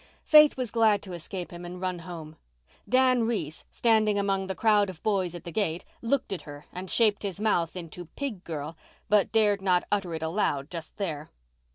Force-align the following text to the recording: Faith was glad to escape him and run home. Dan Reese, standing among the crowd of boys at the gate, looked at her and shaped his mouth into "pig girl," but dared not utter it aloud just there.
Faith 0.23 0.57
was 0.57 0.71
glad 0.71 1.03
to 1.03 1.13
escape 1.13 1.51
him 1.51 1.63
and 1.63 1.79
run 1.79 1.99
home. 1.99 2.35
Dan 2.89 3.21
Reese, 3.27 3.65
standing 3.69 4.17
among 4.17 4.47
the 4.47 4.55
crowd 4.55 4.89
of 4.89 5.03
boys 5.03 5.35
at 5.35 5.43
the 5.43 5.51
gate, 5.51 5.85
looked 6.01 6.33
at 6.33 6.41
her 6.41 6.65
and 6.73 6.89
shaped 6.89 7.21
his 7.21 7.39
mouth 7.39 7.75
into 7.75 8.07
"pig 8.15 8.43
girl," 8.43 8.75
but 9.09 9.31
dared 9.31 9.61
not 9.61 9.83
utter 9.91 10.15
it 10.15 10.23
aloud 10.23 10.71
just 10.71 10.97
there. 10.97 11.29